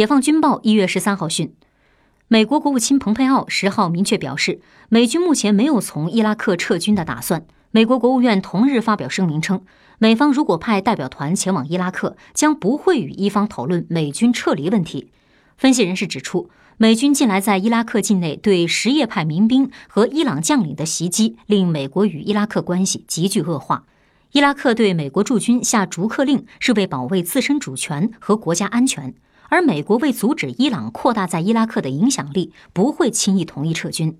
[0.00, 1.52] 解放军报一月十三号讯，
[2.26, 7.44] 美国国务卿蓬佩奥十号明确表示，美军目前没有从伊拉克撤军的打算。
[7.70, 9.62] 美国国务院同日发表声明称，
[9.98, 15.10] 美方如果派代表团前往伊拉克，将不会与伊方讨论美军撤离问题。
[15.58, 16.48] 分析人士指出，
[16.78, 23.84] 美军近来在伊拉克境内对什叶派民兵和伊朗将领的袭击，令美国与伊拉克关系急剧恶化。
[24.32, 29.12] 伊拉克对美国驻军下逐客令，是为保卫自身主权和国家安全，
[29.50, 34.18] 而美国为阻止伊朗扩大在伊拉克的影响力，不会轻易同意撤军。